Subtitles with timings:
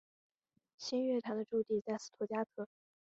[0.79, 2.67] 新乐团的驻地在斯图加特。